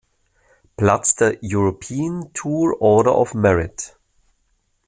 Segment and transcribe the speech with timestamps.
[0.77, 3.99] Platz der "European Tour Order of Merit".